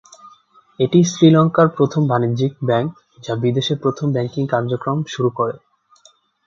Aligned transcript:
এটিই 0.79 1.05
শ্রীলঙ্কার 1.05 1.67
প্রথম 1.77 2.01
বাণিজ্যিক 2.07 2.53
ব্যাংক 2.65 2.89
যা 3.19 3.33
বিদেশে 3.35 3.73
প্রথম 3.75 4.07
ব্যাংকিং 4.11 4.43
কার্যক্রম 4.47 4.97
শুরু 5.07 5.29
করে। 5.37 5.55